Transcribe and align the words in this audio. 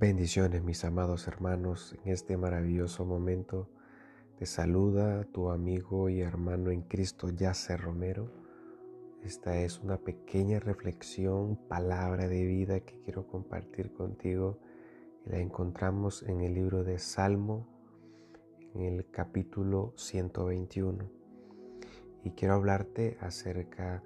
Bendiciones 0.00 0.62
mis 0.62 0.84
amados 0.84 1.26
hermanos, 1.26 1.96
en 2.04 2.12
este 2.12 2.36
maravilloso 2.36 3.04
momento 3.04 3.68
te 4.38 4.46
saluda 4.46 5.24
tu 5.24 5.50
amigo 5.50 6.08
y 6.08 6.20
hermano 6.20 6.70
en 6.70 6.82
Cristo 6.82 7.30
Yacer 7.30 7.80
Romero. 7.80 8.30
Esta 9.24 9.60
es 9.60 9.80
una 9.80 9.96
pequeña 9.96 10.60
reflexión, 10.60 11.56
palabra 11.66 12.28
de 12.28 12.44
vida 12.44 12.78
que 12.78 13.00
quiero 13.00 13.26
compartir 13.26 13.92
contigo 13.92 14.60
la 15.24 15.40
encontramos 15.40 16.22
en 16.22 16.42
el 16.42 16.54
libro 16.54 16.84
de 16.84 17.00
Salmo, 17.00 17.66
en 18.76 18.82
el 18.82 19.10
capítulo 19.10 19.94
121. 19.96 21.10
Y 22.22 22.30
quiero 22.30 22.54
hablarte 22.54 23.18
acerca 23.20 24.04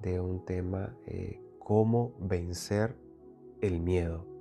de 0.00 0.20
un 0.20 0.42
tema, 0.46 0.96
eh, 1.04 1.38
cómo 1.58 2.14
vencer 2.18 2.96
el 3.60 3.80
miedo. 3.80 4.33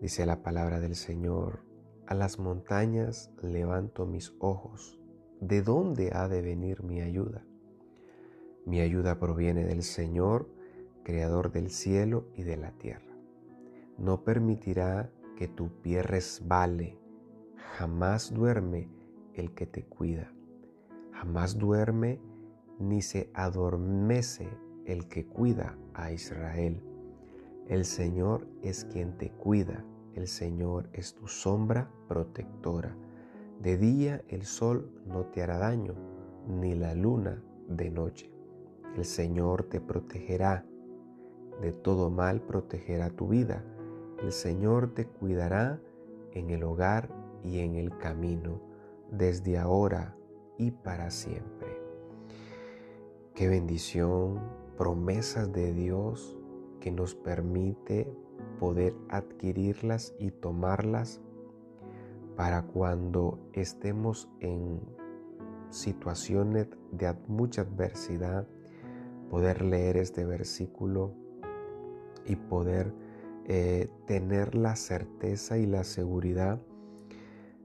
Dice 0.00 0.26
la 0.26 0.42
palabra 0.42 0.78
del 0.78 0.94
Señor, 0.94 1.60
a 2.06 2.14
las 2.14 2.38
montañas 2.38 3.30
levanto 3.40 4.04
mis 4.04 4.34
ojos, 4.40 5.00
¿de 5.40 5.62
dónde 5.62 6.10
ha 6.12 6.28
de 6.28 6.42
venir 6.42 6.82
mi 6.82 7.00
ayuda? 7.00 7.46
Mi 8.66 8.80
ayuda 8.80 9.18
proviene 9.18 9.64
del 9.64 9.82
Señor, 9.82 10.50
Creador 11.02 11.50
del 11.50 11.70
cielo 11.70 12.26
y 12.34 12.42
de 12.42 12.56
la 12.56 12.72
tierra. 12.72 13.16
No 13.96 14.22
permitirá 14.22 15.10
que 15.36 15.48
tu 15.48 15.70
pie 15.80 16.02
resbale, 16.02 16.98
jamás 17.78 18.34
duerme 18.34 18.90
el 19.34 19.54
que 19.54 19.66
te 19.66 19.84
cuida, 19.84 20.30
jamás 21.12 21.56
duerme 21.56 22.20
ni 22.78 23.00
se 23.00 23.30
adormece 23.32 24.48
el 24.84 25.08
que 25.08 25.26
cuida 25.26 25.78
a 25.94 26.12
Israel. 26.12 26.82
El 27.68 27.84
Señor 27.84 28.46
es 28.62 28.84
quien 28.84 29.18
te 29.18 29.32
cuida, 29.32 29.84
el 30.14 30.28
Señor 30.28 30.88
es 30.92 31.14
tu 31.14 31.26
sombra 31.26 31.90
protectora. 32.06 32.96
De 33.60 33.76
día 33.76 34.22
el 34.28 34.44
sol 34.44 34.88
no 35.04 35.24
te 35.26 35.42
hará 35.42 35.58
daño, 35.58 35.94
ni 36.46 36.76
la 36.76 36.94
luna 36.94 37.42
de 37.68 37.90
noche. 37.90 38.30
El 38.96 39.04
Señor 39.04 39.64
te 39.64 39.80
protegerá, 39.80 40.64
de 41.60 41.72
todo 41.72 42.08
mal 42.08 42.40
protegerá 42.40 43.10
tu 43.10 43.26
vida. 43.26 43.64
El 44.22 44.30
Señor 44.30 44.94
te 44.94 45.08
cuidará 45.08 45.80
en 46.34 46.50
el 46.50 46.62
hogar 46.62 47.08
y 47.42 47.58
en 47.58 47.74
el 47.74 47.98
camino, 47.98 48.60
desde 49.10 49.58
ahora 49.58 50.16
y 50.56 50.70
para 50.70 51.10
siempre. 51.10 51.80
Qué 53.34 53.48
bendición, 53.48 54.40
promesas 54.76 55.52
de 55.52 55.72
Dios 55.72 56.38
que 56.86 56.92
nos 56.92 57.16
permite 57.16 58.08
poder 58.60 58.94
adquirirlas 59.08 60.14
y 60.20 60.30
tomarlas 60.30 61.20
para 62.36 62.62
cuando 62.62 63.40
estemos 63.54 64.28
en 64.38 64.78
situaciones 65.70 66.68
de 66.92 67.12
mucha 67.26 67.62
adversidad, 67.62 68.46
poder 69.30 69.62
leer 69.62 69.96
este 69.96 70.24
versículo 70.24 71.12
y 72.24 72.36
poder 72.36 72.94
eh, 73.46 73.88
tener 74.06 74.54
la 74.54 74.76
certeza 74.76 75.58
y 75.58 75.66
la 75.66 75.82
seguridad 75.82 76.60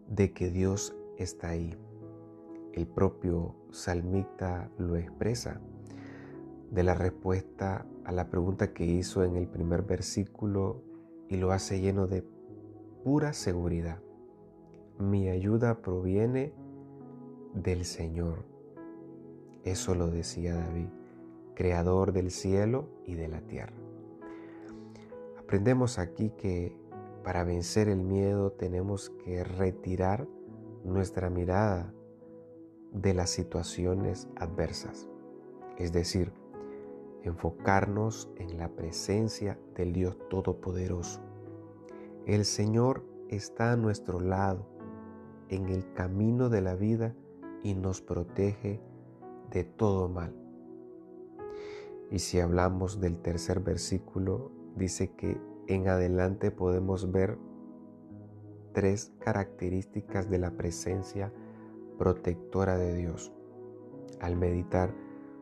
de 0.07 0.33
que 0.33 0.49
Dios 0.49 0.95
está 1.19 1.49
ahí. 1.49 1.77
El 2.73 2.87
propio 2.87 3.53
salmista 3.69 4.71
lo 4.79 4.95
expresa 4.95 5.61
de 6.71 6.83
la 6.83 6.95
respuesta 6.95 7.85
a 8.05 8.11
la 8.11 8.29
pregunta 8.29 8.73
que 8.73 8.85
hizo 8.85 9.23
en 9.23 9.35
el 9.35 9.47
primer 9.47 9.83
versículo 9.83 10.81
y 11.27 11.35
lo 11.35 11.51
hace 11.51 11.81
lleno 11.81 12.07
de 12.07 12.23
pura 13.03 13.33
seguridad. 13.33 13.99
Mi 14.97 15.27
ayuda 15.27 15.81
proviene 15.81 16.53
del 17.53 17.83
Señor. 17.83 18.45
Eso 19.63 19.95
lo 19.95 20.07
decía 20.07 20.55
David, 20.55 20.87
creador 21.55 22.13
del 22.13 22.31
cielo 22.31 22.87
y 23.05 23.15
de 23.15 23.27
la 23.27 23.41
tierra. 23.41 23.75
Aprendemos 25.37 25.99
aquí 25.99 26.31
que 26.37 26.73
para 27.23 27.43
vencer 27.43 27.89
el 27.89 28.01
miedo 28.01 28.53
tenemos 28.53 29.09
que 29.09 29.43
retirar 29.43 30.27
nuestra 30.85 31.29
mirada 31.29 31.93
de 32.93 33.13
las 33.13 33.29
situaciones 33.29 34.29
adversas. 34.37 35.09
Es 35.77 35.91
decir, 35.91 36.31
enfocarnos 37.23 38.29
en 38.37 38.57
la 38.57 38.69
presencia 38.69 39.59
del 39.75 39.93
Dios 39.93 40.17
Todopoderoso. 40.29 41.21
El 42.25 42.45
Señor 42.45 43.03
está 43.29 43.71
a 43.71 43.77
nuestro 43.77 44.19
lado 44.19 44.65
en 45.49 45.69
el 45.69 45.91
camino 45.93 46.49
de 46.49 46.61
la 46.61 46.75
vida 46.75 47.15
y 47.63 47.75
nos 47.75 48.01
protege 48.01 48.81
de 49.51 49.63
todo 49.63 50.09
mal. 50.09 50.33
Y 52.09 52.19
si 52.19 52.39
hablamos 52.39 52.99
del 52.99 53.17
tercer 53.21 53.59
versículo, 53.61 54.51
dice 54.75 55.11
que 55.11 55.39
en 55.67 55.87
adelante 55.87 56.51
podemos 56.51 57.11
ver 57.11 57.37
tres 58.73 59.13
características 59.19 60.29
de 60.29 60.37
la 60.39 60.51
presencia 60.51 61.31
protectora 61.97 62.77
de 62.77 62.95
Dios. 62.95 63.31
Al 64.19 64.35
meditar 64.35 64.93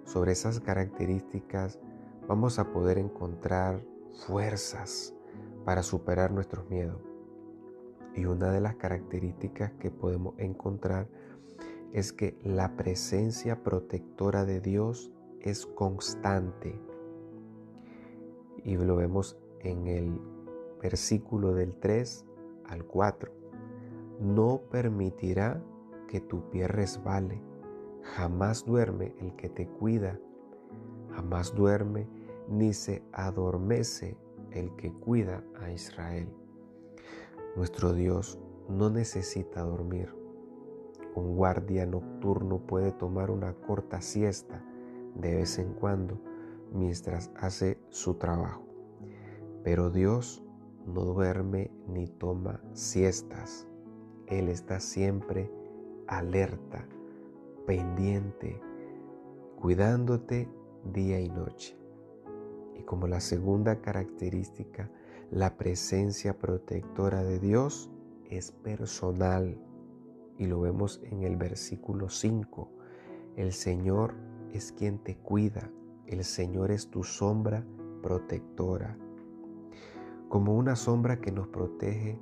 sobre 0.09 0.31
esas 0.31 0.59
características 0.59 1.77
vamos 2.27 2.57
a 2.57 2.71
poder 2.71 2.97
encontrar 2.97 3.85
fuerzas 4.25 5.13
para 5.65 5.83
superar 5.83 6.31
nuestros 6.31 6.67
miedos. 6.67 6.99
Y 8.15 8.25
una 8.25 8.51
de 8.51 8.59
las 8.59 8.75
características 8.75 9.71
que 9.73 9.91
podemos 9.91 10.33
encontrar 10.39 11.07
es 11.93 12.11
que 12.11 12.39
la 12.43 12.75
presencia 12.75 13.61
protectora 13.61 14.45
de 14.45 14.61
Dios 14.61 15.11
es 15.41 15.67
constante. 15.67 16.81
Y 18.63 18.77
lo 18.77 18.95
vemos 18.95 19.37
en 19.59 19.85
el 19.85 20.19
versículo 20.81 21.53
del 21.53 21.75
3 21.75 22.25
al 22.65 22.83
4. 22.83 23.31
No 24.21 24.61
permitirá 24.71 25.61
que 26.07 26.19
tu 26.19 26.49
pie 26.49 26.67
resbale 26.67 27.48
Jamás 28.15 28.65
duerme 28.65 29.13
el 29.19 29.35
que 29.35 29.49
te 29.49 29.67
cuida, 29.67 30.19
jamás 31.11 31.53
duerme 31.53 32.07
ni 32.49 32.73
se 32.73 33.03
adormece 33.11 34.17
el 34.51 34.75
que 34.75 34.91
cuida 34.91 35.43
a 35.61 35.71
Israel. 35.71 36.27
Nuestro 37.55 37.93
Dios 37.93 38.39
no 38.67 38.89
necesita 38.89 39.61
dormir. 39.61 40.11
Un 41.13 41.35
guardia 41.35 41.85
nocturno 41.85 42.59
puede 42.59 42.91
tomar 42.91 43.29
una 43.29 43.53
corta 43.53 44.01
siesta 44.01 44.63
de 45.15 45.35
vez 45.35 45.59
en 45.59 45.73
cuando 45.73 46.19
mientras 46.73 47.31
hace 47.35 47.79
su 47.89 48.15
trabajo. 48.15 48.65
Pero 49.63 49.91
Dios 49.91 50.43
no 50.87 51.01
duerme 51.05 51.69
ni 51.87 52.07
toma 52.07 52.59
siestas. 52.73 53.67
Él 54.27 54.49
está 54.49 54.79
siempre 54.79 55.51
alerta 56.07 56.87
pendiente, 57.69 58.59
cuidándote 59.61 60.49
día 60.91 61.19
y 61.19 61.29
noche. 61.29 61.77
Y 62.75 62.81
como 62.81 63.05
la 63.05 63.19
segunda 63.19 63.79
característica, 63.79 64.89
la 65.29 65.55
presencia 65.55 66.39
protectora 66.39 67.21
de 67.21 67.37
Dios 67.37 67.91
es 68.25 68.51
personal. 68.51 69.61
Y 70.39 70.47
lo 70.47 70.61
vemos 70.61 70.99
en 71.03 71.21
el 71.21 71.37
versículo 71.37 72.09
5. 72.09 72.71
El 73.35 73.53
Señor 73.53 74.15
es 74.51 74.71
quien 74.71 74.97
te 74.97 75.17
cuida. 75.17 75.69
El 76.07 76.23
Señor 76.23 76.71
es 76.71 76.89
tu 76.89 77.03
sombra 77.03 77.63
protectora. 78.01 78.97
Como 80.27 80.57
una 80.57 80.75
sombra 80.75 81.21
que 81.21 81.31
nos 81.31 81.47
protege 81.49 82.19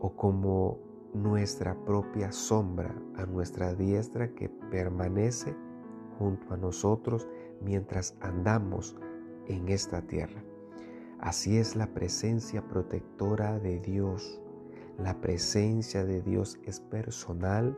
o 0.00 0.16
como 0.16 0.91
nuestra 1.14 1.74
propia 1.84 2.32
sombra 2.32 2.94
a 3.16 3.26
nuestra 3.26 3.74
diestra 3.74 4.34
que 4.34 4.48
permanece 4.48 5.54
junto 6.18 6.54
a 6.54 6.56
nosotros 6.56 7.28
mientras 7.60 8.16
andamos 8.20 8.96
en 9.46 9.68
esta 9.68 10.02
tierra. 10.02 10.42
Así 11.18 11.58
es 11.58 11.76
la 11.76 11.86
presencia 11.86 12.66
protectora 12.66 13.58
de 13.58 13.78
Dios. 13.80 14.40
La 14.98 15.20
presencia 15.20 16.04
de 16.04 16.20
Dios 16.22 16.58
es 16.64 16.80
personal, 16.80 17.76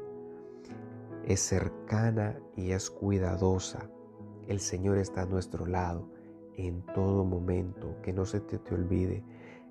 es 1.25 1.41
cercana 1.41 2.39
y 2.57 2.73
es 2.73 2.91
cuidadosa. 2.91 3.91
El 4.49 4.61
Señor 4.61 4.99
está 4.99 5.23
a 5.23 5.27
nuestro 5.27 5.67
lado 5.67 6.09
en 6.57 6.83
todo 6.95 7.25
momento. 7.25 7.97
Que 8.03 8.13
no 8.13 8.25
se 8.25 8.41
te, 8.41 8.59
te 8.59 8.75
olvide 8.75 9.23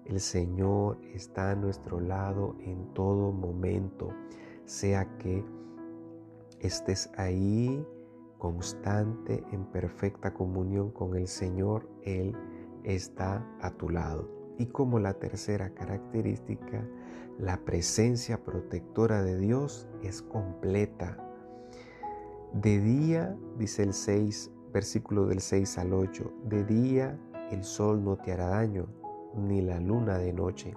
el 0.06 0.20
Señor 0.20 1.00
está 1.14 1.52
a 1.52 1.56
nuestro 1.56 2.00
lado 2.00 2.56
en 2.62 2.94
todo 2.94 3.32
momento, 3.32 4.14
sea 4.66 5.18
que 5.18 5.44
estés 6.60 7.10
ahí 7.18 7.86
constante 8.38 9.44
en 9.52 9.66
perfecta 9.66 10.34
comunión 10.34 10.92
con 10.92 11.16
el 11.16 11.28
Señor, 11.28 11.88
Él 12.04 12.36
está 12.84 13.46
a 13.62 13.72
tu 13.72 13.90
lado. 13.90 14.30
Y 14.58 14.68
como 14.68 15.00
la 15.00 15.14
tercera 15.14 15.74
característica, 15.74 16.86
la 17.40 17.58
presencia 17.64 18.44
protectora 18.44 19.24
de 19.24 19.38
Dios 19.38 19.88
es 20.04 20.22
completa. 20.22 21.18
De 22.54 22.80
día, 22.80 23.36
dice 23.58 23.84
el 23.84 23.94
6, 23.94 24.52
versículo 24.74 25.26
del 25.26 25.40
6 25.40 25.78
al 25.78 25.94
8, 25.94 26.32
de 26.46 26.64
día 26.66 27.20
el 27.50 27.64
sol 27.64 28.04
no 28.04 28.18
te 28.18 28.32
hará 28.32 28.48
daño, 28.48 28.88
ni 29.36 29.62
la 29.62 29.80
luna 29.80 30.18
de 30.18 30.34
noche. 30.34 30.74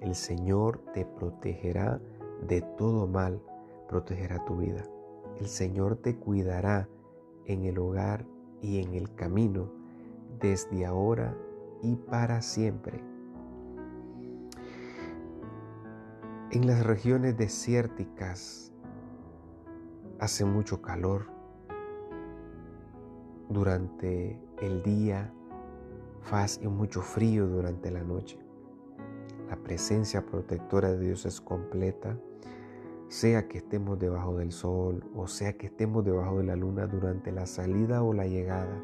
El 0.00 0.14
Señor 0.14 0.82
te 0.92 1.04
protegerá 1.04 2.00
de 2.46 2.62
todo 2.76 3.06
mal, 3.06 3.40
protegerá 3.88 4.44
tu 4.44 4.56
vida. 4.56 4.84
El 5.40 5.48
Señor 5.48 5.96
te 5.96 6.16
cuidará 6.16 6.88
en 7.44 7.64
el 7.64 7.78
hogar 7.78 8.26
y 8.60 8.82
en 8.82 8.94
el 8.94 9.14
camino, 9.14 9.70
desde 10.40 10.84
ahora 10.84 11.36
y 11.82 11.96
para 11.96 12.42
siempre. 12.42 13.02
En 16.50 16.66
las 16.66 16.86
regiones 16.86 17.36
desérticas 17.36 18.72
hace 20.18 20.44
mucho 20.44 20.80
calor. 20.80 21.26
Durante 23.48 24.40
el 24.60 24.82
día 24.82 25.32
hace 26.30 26.68
mucho 26.68 27.02
frío 27.02 27.46
durante 27.46 27.90
la 27.90 28.02
noche. 28.02 28.38
La 29.48 29.56
presencia 29.56 30.24
protectora 30.24 30.92
de 30.92 30.98
Dios 30.98 31.26
es 31.26 31.40
completa, 31.40 32.18
sea 33.08 33.46
que 33.48 33.58
estemos 33.58 33.98
debajo 33.98 34.36
del 34.36 34.50
sol 34.50 35.04
o 35.14 35.28
sea 35.28 35.56
que 35.56 35.66
estemos 35.66 36.04
debajo 36.04 36.38
de 36.38 36.44
la 36.44 36.56
luna 36.56 36.86
durante 36.88 37.30
la 37.30 37.46
salida 37.46 38.02
o 38.02 38.12
la 38.12 38.26
llegada. 38.26 38.82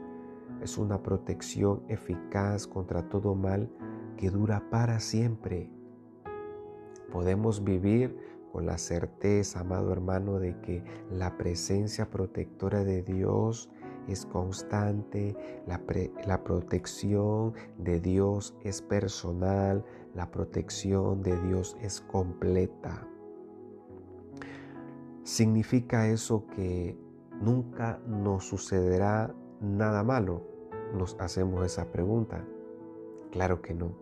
Es 0.63 0.79
una 0.79 1.03
protección 1.03 1.83
eficaz 1.89 2.67
contra 2.67 3.09
todo 3.09 3.35
mal 3.35 3.69
que 4.17 4.31
dura 4.31 4.71
para 4.71 5.01
siempre 5.01 5.69
Podemos 7.13 7.63
vivir 7.63 8.17
con 8.53 8.65
la 8.65 8.79
certeza, 8.79 9.61
amado 9.61 9.93
hermano, 9.93 10.39
de 10.39 10.59
que 10.63 10.83
la 11.11 11.37
presencia 11.37 12.09
protectora 12.09 12.85
de 12.85 13.03
Dios 13.03 13.71
es 14.09 14.27
constante, 14.27 15.37
la, 15.67 16.45
protección 16.45 17.55
de 17.79 18.01
Dios 18.01 18.55
es 18.63 18.83
personal, 18.83 19.85
la 20.15 20.31
protección 20.31 21.23
de 21.23 21.41
Dios 21.43 21.77
es 21.81 22.01
completa. 22.01 23.07
¿Significa 25.23 26.09
eso 26.09 26.47
que 26.49 26.99
nunca 27.41 28.01
nos 28.07 28.45
sucederá 28.47 29.35
nada 29.61 30.03
malo? 30.03 30.43
Nos 30.95 31.17
hacemos 31.21 31.65
esa 31.65 31.91
pregunta. 31.91 32.45
Claro 33.31 33.63
que 33.63 33.73
no. 33.73 33.93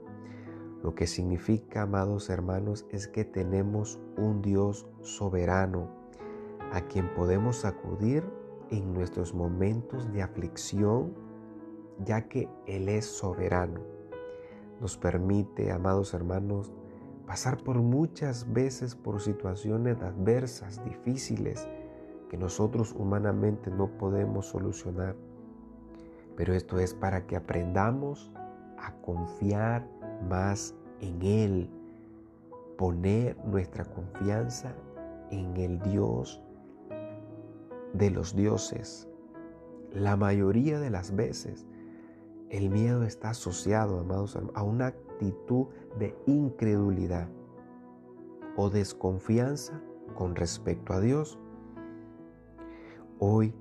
Lo 0.82 0.94
que 0.94 1.06
significa, 1.06 1.82
amados 1.82 2.31
hermanos, 2.31 2.87
es 2.91 3.06
que 3.06 3.25
tenemos 3.25 4.00
un 4.17 4.41
Dios 4.41 4.88
soberano 5.03 5.91
a 6.73 6.81
quien 6.82 7.12
podemos 7.14 7.64
acudir 7.64 8.25
en 8.70 8.93
nuestros 8.93 9.34
momentos 9.34 10.12
de 10.12 10.22
aflicción, 10.22 11.14
ya 12.05 12.28
que 12.28 12.49
Él 12.67 12.88
es 12.88 13.06
soberano. 13.06 13.81
Nos 14.81 14.96
permite, 14.96 15.70
amados 15.70 16.14
hermanos, 16.14 16.72
pasar 17.26 17.58
por 17.62 17.76
muchas 17.76 18.52
veces 18.52 18.94
por 18.94 19.20
situaciones 19.20 20.00
adversas, 20.00 20.82
difíciles, 20.84 21.69
que 22.28 22.37
nosotros 22.37 22.94
humanamente 22.96 23.70
no 23.70 23.88
podemos 23.99 24.46
solucionar. 24.46 25.17
Pero 26.37 26.55
esto 26.55 26.78
es 26.78 26.94
para 26.94 27.26
que 27.26 27.37
aprendamos 27.37 28.32
a 28.78 28.94
confiar 29.02 29.87
más 30.28 30.75
en 31.00 31.20
Él, 31.22 31.70
poner 32.78 33.37
nuestra 33.44 33.84
confianza 33.84 34.75
en 35.31 35.56
el 35.56 35.81
Dios 35.81 36.43
de 37.93 38.11
los 38.11 38.35
dioses. 38.35 39.09
La 39.93 40.17
mayoría 40.17 40.79
de 40.79 40.91
las 40.91 41.15
veces 41.15 41.67
el 42.51 42.69
miedo 42.69 43.05
está 43.05 43.31
asociado, 43.31 44.01
amados, 44.01 44.37
a 44.55 44.63
una 44.63 44.89
actitud 44.89 45.67
de 45.99 46.17
incredulidad 46.27 47.29
o 48.57 48.71
desconfianza 48.71 49.81
con 50.15 50.35
respecto 50.35 50.93
a 50.93 51.01
Dios. 51.01 51.39
Hoy 53.21 53.55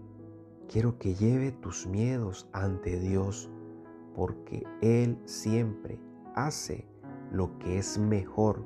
quiero 0.68 0.98
que 0.98 1.14
lleve 1.14 1.52
tus 1.52 1.86
miedos 1.86 2.50
ante 2.52 3.00
Dios 3.00 3.50
porque 4.16 4.66
Él 4.82 5.20
siempre 5.26 6.00
hace 6.34 6.88
lo 7.32 7.60
que 7.60 7.78
es 7.78 8.00
mejor 8.00 8.64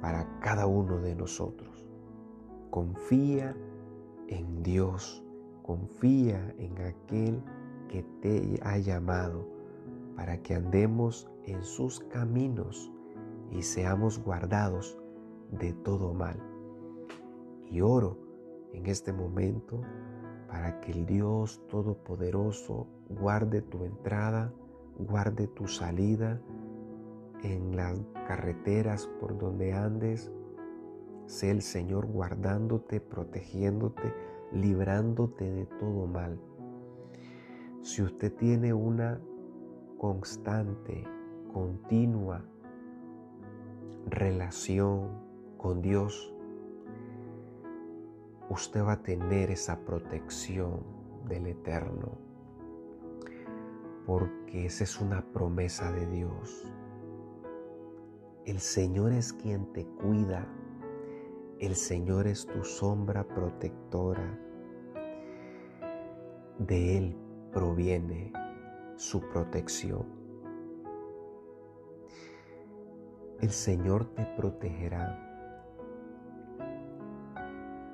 para 0.00 0.40
cada 0.40 0.66
uno 0.66 1.00
de 1.00 1.14
nosotros. 1.14 1.86
Confía 2.70 3.56
en 4.28 4.62
Dios, 4.62 5.24
confía 5.62 6.54
en 6.58 6.78
aquel 6.82 7.42
que 7.88 8.02
te 8.20 8.60
ha 8.62 8.78
llamado 8.78 9.46
para 10.16 10.42
que 10.42 10.54
andemos 10.54 11.30
en 11.44 11.62
sus 11.62 12.00
caminos 12.00 12.92
y 13.50 13.62
seamos 13.62 14.18
guardados 14.22 14.98
de 15.50 15.72
todo 15.72 16.14
mal. 16.14 16.38
Y 17.70 17.80
oro 17.80 18.18
en 18.72 18.86
este 18.86 19.12
momento 19.12 19.80
para 20.48 20.80
que 20.80 20.92
el 20.92 21.06
Dios 21.06 21.60
Todopoderoso 21.68 22.86
guarde 23.08 23.62
tu 23.62 23.84
entrada, 23.84 24.52
guarde 24.98 25.48
tu 25.48 25.66
salida, 25.66 26.40
en 27.44 27.76
las 27.76 27.98
carreteras 28.26 29.06
por 29.20 29.38
donde 29.38 29.72
andes. 29.72 30.32
Sé 31.26 31.50
el 31.50 31.62
Señor 31.62 32.06
guardándote, 32.06 33.00
protegiéndote, 33.00 34.12
librándote 34.52 35.50
de 35.50 35.66
todo 35.66 36.06
mal. 36.06 36.38
Si 37.82 38.02
usted 38.02 38.32
tiene 38.34 38.72
una 38.72 39.20
constante, 39.98 41.04
continua 41.52 42.44
relación 44.06 45.08
con 45.56 45.80
Dios, 45.80 46.34
usted 48.50 48.84
va 48.84 48.92
a 48.92 49.02
tener 49.02 49.50
esa 49.50 49.80
protección 49.80 50.82
del 51.28 51.46
Eterno, 51.46 52.18
porque 54.06 54.66
esa 54.66 54.84
es 54.84 55.00
una 55.00 55.24
promesa 55.32 55.90
de 55.92 56.06
Dios. 56.06 56.70
El 58.44 58.60
Señor 58.60 59.12
es 59.12 59.32
quien 59.32 59.72
te 59.72 59.86
cuida. 59.86 60.46
El 61.64 61.76
Señor 61.76 62.26
es 62.26 62.46
tu 62.46 62.62
sombra 62.62 63.24
protectora. 63.26 64.38
De 66.58 66.98
Él 66.98 67.16
proviene 67.54 68.34
su 68.96 69.22
protección. 69.30 70.04
El 73.40 73.48
Señor 73.48 74.04
te 74.14 74.26
protegerá 74.36 75.18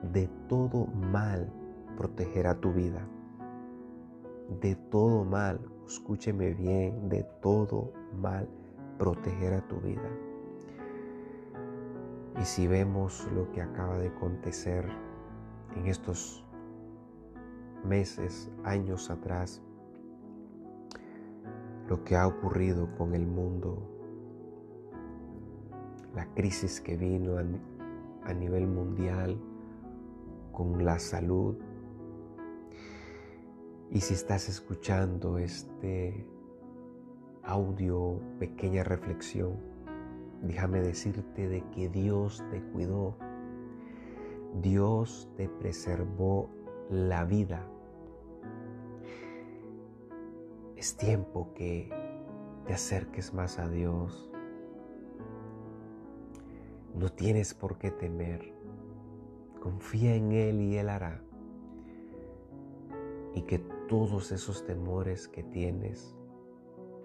de 0.03 0.29
todo 0.49 0.87
mal, 0.87 1.53
protegerá 1.97 2.57
tu 2.57 2.73
vida. 2.73 3.07
De 4.61 4.75
todo 4.75 5.25
mal, 5.25 5.61
escúcheme 5.87 6.55
bien, 6.55 7.09
de 7.09 7.23
todo 7.41 7.93
mal, 8.21 8.49
protegerá 8.99 9.61
tu 9.69 9.77
vida. 9.77 10.11
Y 12.41 12.45
si 12.45 12.67
vemos 12.67 13.29
lo 13.35 13.53
que 13.53 13.61
acaba 13.61 13.99
de 13.99 14.09
acontecer 14.09 14.89
en 15.77 15.87
estos 15.87 16.43
meses, 17.85 18.51
años 18.65 19.11
atrás, 19.11 19.61
lo 21.87 22.03
que 22.03 22.17
ha 22.17 22.27
ocurrido 22.27 22.89
con 22.97 23.15
el 23.15 23.27
mundo, 23.27 23.87
la 26.15 26.25
crisis 26.35 26.81
que 26.81 26.97
vino 26.97 27.37
a, 27.37 28.33
nivel 28.33 28.67
mundial 28.67 29.39
con 30.53 30.83
la 30.83 30.99
salud. 30.99 31.57
Y 33.91 34.01
si 34.01 34.15
estás 34.15 34.49
escuchando 34.49 35.37
este 35.37 36.27
audio, 37.43 38.19
pequeña 38.39 38.83
reflexión, 38.83 39.70
déjame 40.43 40.81
decirte 40.81 41.49
de 41.49 41.63
que 41.71 41.89
Dios 41.89 42.45
te 42.51 42.63
cuidó, 42.63 43.17
Dios 44.61 45.29
te 45.37 45.49
preservó 45.49 46.51
la 46.91 47.25
vida. 47.25 47.67
Es 50.77 50.97
tiempo 50.97 51.53
que 51.55 51.91
te 52.67 52.73
acerques 52.73 53.35
más 53.35 53.59
a 53.59 53.69
Dios. 53.69 54.31
No 56.95 57.11
tienes 57.11 57.55
por 57.55 57.79
qué 57.79 57.91
temer. 57.91 58.55
Confía 59.61 60.15
en 60.15 60.33
Él 60.33 60.61
y 60.63 60.79
Él 60.79 60.89
hará. 60.89 61.23
Y 63.35 63.43
que 63.43 63.59
todos 63.89 64.33
esos 64.33 64.65
temores 64.65 65.29
que 65.29 65.43
tienes 65.43 66.17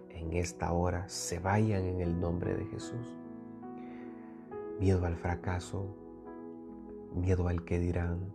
en 0.09 0.33
esta 0.33 0.71
hora 0.71 1.07
se 1.09 1.39
vayan 1.39 1.83
en 1.83 2.01
el 2.01 2.19
nombre 2.19 2.55
de 2.55 2.65
Jesús. 2.65 3.15
Miedo 4.79 5.05
al 5.05 5.15
fracaso, 5.15 5.95
miedo 7.13 7.47
al 7.47 7.63
que 7.63 7.79
dirán, 7.79 8.33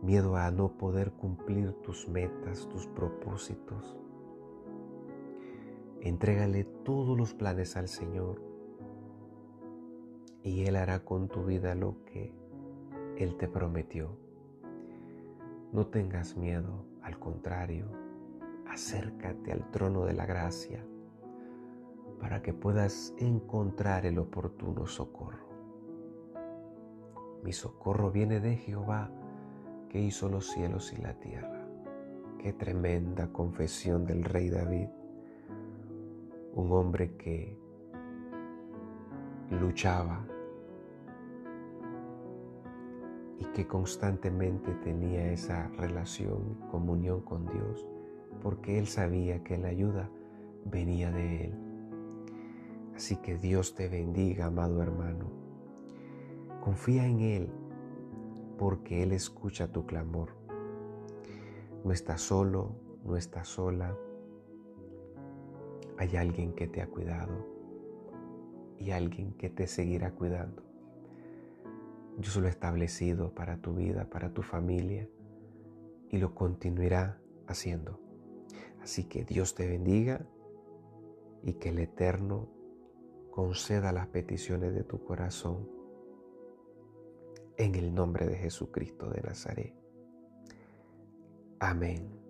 miedo 0.00 0.36
a 0.36 0.50
no 0.50 0.78
poder 0.78 1.12
cumplir 1.12 1.74
tus 1.82 2.08
metas, 2.08 2.66
tus 2.70 2.86
propósitos. 2.86 3.98
Entrégale 6.00 6.64
todos 6.64 7.18
los 7.18 7.34
planes 7.34 7.76
al 7.76 7.88
Señor 7.88 8.40
y 10.42 10.64
Él 10.64 10.76
hará 10.76 11.04
con 11.04 11.28
tu 11.28 11.44
vida 11.44 11.74
lo 11.74 12.02
que 12.06 12.32
Él 13.18 13.36
te 13.36 13.48
prometió. 13.48 14.16
No 15.70 15.86
tengas 15.86 16.34
miedo, 16.34 16.86
al 17.02 17.18
contrario, 17.18 17.86
acércate 18.66 19.52
al 19.52 19.70
trono 19.70 20.06
de 20.06 20.14
la 20.14 20.24
gracia 20.24 20.82
para 22.20 22.42
que 22.42 22.52
puedas 22.52 23.14
encontrar 23.18 24.06
el 24.06 24.18
oportuno 24.18 24.86
socorro. 24.86 25.46
Mi 27.42 27.52
socorro 27.52 28.10
viene 28.10 28.40
de 28.40 28.56
Jehová 28.56 29.10
que 29.88 30.00
hizo 30.00 30.28
los 30.28 30.46
cielos 30.46 30.92
y 30.92 31.02
la 31.02 31.14
tierra. 31.14 31.66
Qué 32.38 32.52
tremenda 32.52 33.32
confesión 33.32 34.06
del 34.06 34.24
rey 34.24 34.48
David, 34.48 34.88
un 36.54 36.72
hombre 36.72 37.16
que 37.16 37.58
luchaba 39.50 40.24
y 43.38 43.44
que 43.46 43.66
constantemente 43.66 44.72
tenía 44.76 45.32
esa 45.32 45.68
relación, 45.76 46.54
comunión 46.70 47.20
con 47.22 47.46
Dios, 47.46 47.86
porque 48.40 48.78
él 48.78 48.86
sabía 48.86 49.42
que 49.42 49.58
la 49.58 49.68
ayuda 49.68 50.08
venía 50.64 51.10
de 51.10 51.46
Él. 51.46 51.61
Así 53.02 53.16
que 53.16 53.36
Dios 53.36 53.74
te 53.74 53.88
bendiga, 53.88 54.46
amado 54.46 54.80
hermano. 54.80 55.28
Confía 56.60 57.04
en 57.04 57.18
Él, 57.18 57.48
porque 58.56 59.02
Él 59.02 59.10
escucha 59.10 59.72
tu 59.72 59.86
clamor. 59.86 60.36
No 61.82 61.90
estás 61.90 62.20
solo, 62.20 62.76
no 63.02 63.16
estás 63.16 63.48
sola. 63.48 63.98
Hay 65.98 66.14
alguien 66.14 66.52
que 66.52 66.68
te 66.68 66.80
ha 66.80 66.86
cuidado 66.86 67.44
y 68.78 68.92
alguien 68.92 69.32
que 69.32 69.50
te 69.50 69.66
seguirá 69.66 70.12
cuidando. 70.12 70.62
Dios 72.18 72.36
lo 72.36 72.46
ha 72.46 72.50
establecido 72.50 73.34
para 73.34 73.56
tu 73.56 73.74
vida, 73.74 74.08
para 74.10 74.32
tu 74.32 74.42
familia 74.42 75.08
y 76.08 76.18
lo 76.18 76.36
continuará 76.36 77.20
haciendo. 77.48 77.98
Así 78.80 79.02
que 79.08 79.24
Dios 79.24 79.56
te 79.56 79.66
bendiga 79.66 80.24
y 81.42 81.54
que 81.54 81.70
el 81.70 81.80
Eterno 81.80 82.61
conceda 83.32 83.92
las 83.92 84.06
peticiones 84.08 84.74
de 84.74 84.84
tu 84.84 85.02
corazón 85.02 85.68
en 87.56 87.74
el 87.74 87.92
nombre 87.92 88.26
de 88.26 88.36
Jesucristo 88.36 89.08
de 89.08 89.22
Nazaret. 89.22 89.74
Amén. 91.58 92.21